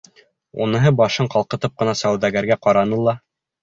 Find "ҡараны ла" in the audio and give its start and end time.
2.67-3.21